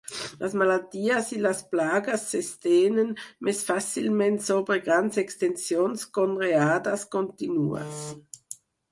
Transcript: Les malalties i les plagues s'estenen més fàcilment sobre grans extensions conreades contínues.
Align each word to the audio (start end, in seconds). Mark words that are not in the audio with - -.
Les 0.43 0.53
malalties 0.59 1.27
i 1.35 1.39
les 1.41 1.59
plagues 1.73 2.23
s'estenen 2.29 3.11
més 3.47 3.59
fàcilment 3.67 4.39
sobre 4.45 4.77
grans 4.87 5.19
extensions 5.23 6.07
conreades 6.19 7.05
contínues. 7.17 8.01